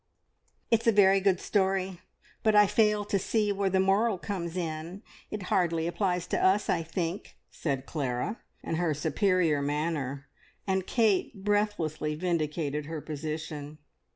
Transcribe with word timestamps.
"It's 0.71 0.87
a 0.87 0.91
very 0.91 1.19
good 1.19 1.39
story, 1.39 2.01
but 2.41 2.55
I 2.55 2.65
fail 2.65 3.05
to 3.05 3.19
see 3.19 3.51
where 3.51 3.69
the 3.69 3.79
moral 3.79 4.17
comes 4.17 4.57
in. 4.57 5.03
It 5.29 5.43
hardly 5.53 5.85
applies 5.85 6.25
to 6.29 6.43
us, 6.43 6.71
I 6.71 6.81
think," 6.81 7.35
said 7.51 7.85
Clara, 7.85 8.39
in 8.63 8.77
her 8.77 8.95
superior 8.95 9.61
manner, 9.61 10.25
and 10.65 10.87
Kate 10.87 11.43
breathlessly 11.43 12.15
vindicated 12.15 12.87
her 12.87 12.99
position. 12.99 13.77